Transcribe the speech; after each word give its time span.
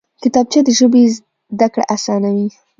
کتابچه 0.23 0.59
د 0.65 0.69
ژبې 0.77 1.03
زده 1.53 1.67
کړه 1.73 1.85
اسانوي 1.95 2.47